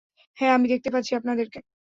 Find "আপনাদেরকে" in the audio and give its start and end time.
1.15-1.59